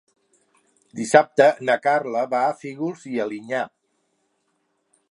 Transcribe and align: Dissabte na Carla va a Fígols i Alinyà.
Dissabte 0.99 1.47
na 1.69 1.75
Carla 1.83 2.25
va 2.35 2.41
a 2.47 2.57
Fígols 2.63 3.07
i 3.13 3.17
Alinyà. 3.29 3.65